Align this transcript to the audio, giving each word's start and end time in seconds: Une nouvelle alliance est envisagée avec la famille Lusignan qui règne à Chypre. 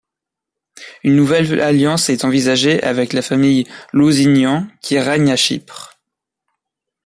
Une 1.03 1.15
nouvelle 1.15 1.61
alliance 1.61 2.09
est 2.09 2.25
envisagée 2.25 2.81
avec 2.81 3.13
la 3.13 3.21
famille 3.21 3.67
Lusignan 3.93 4.65
qui 4.81 4.97
règne 4.97 5.29
à 5.29 5.35
Chypre. 5.35 5.99